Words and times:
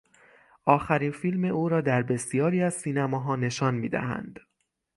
آخرین 0.65 1.11
فیلم 1.11 1.45
او 1.45 1.69
را 1.69 1.81
در 1.81 2.01
بسیاری 2.03 2.61
از 2.63 2.73
سینماها 2.73 3.35
نشان 3.35 3.75
میدهند. 3.75 4.39